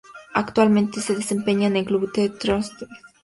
Actualmente 0.33 0.99
se 0.99 1.13
desempeña 1.13 1.67
en 1.67 1.85
Club 1.85 2.11
The 2.11 2.29
Strongest. 2.29 2.81